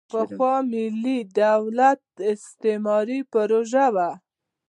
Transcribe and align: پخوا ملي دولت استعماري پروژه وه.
پخوا 0.11 0.53
ملي 0.71 1.17
دولت 1.41 2.01
استعماري 2.31 3.19
پروژه 3.33 3.85
وه. 3.95 4.09